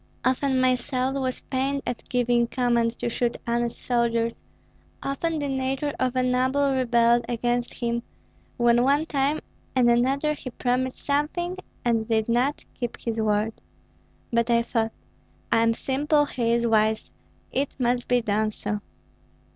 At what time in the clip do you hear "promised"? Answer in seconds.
10.49-10.97